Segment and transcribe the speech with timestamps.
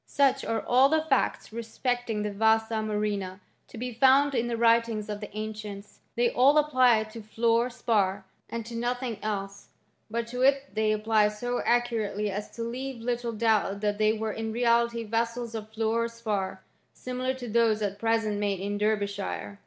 [0.07, 5.09] Such are all the facts respecting the vasa murrhinft to be found in the writings
[5.09, 9.67] of the ancients; they all apply to fluor spar, and to nothing else;
[10.09, 14.33] but to it they apply so accurately as to leave little doubt that they were
[14.33, 16.63] in reality vessels of fluor spar,
[16.93, 19.59] similar to those at present made in Derbyshire.